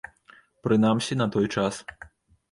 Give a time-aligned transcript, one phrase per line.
[0.67, 1.75] Прынамсі, на той час.